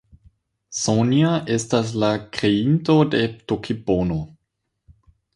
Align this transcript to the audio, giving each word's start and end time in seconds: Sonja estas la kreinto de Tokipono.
Sonja 0.83 1.33
estas 1.55 1.91
la 2.03 2.09
kreinto 2.37 2.95
de 3.11 3.19
Tokipono. 3.53 4.17